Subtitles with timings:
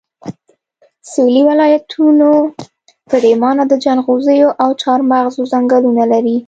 [1.11, 2.29] سويلي ولایتونه
[3.11, 6.37] پرېمانه د جنغوزیو او چارمغزو ځنګلونه لري